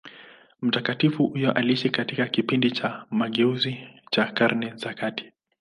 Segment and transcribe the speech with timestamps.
[0.61, 3.77] Mtakatifu huyo aliishi katika kipindi cha mageuzi
[4.11, 5.31] cha Karne za kati.